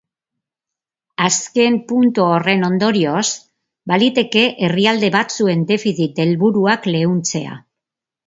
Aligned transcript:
Azken 1.25 1.75
puntu 1.91 2.23
horren 2.29 2.65
ondorioz, 2.69 3.27
baliteke 3.93 4.45
herrialde 4.69 5.13
batzuen 5.17 5.63
defizit 5.73 6.23
helburuak 6.27 6.89
leuntzea. 6.95 7.55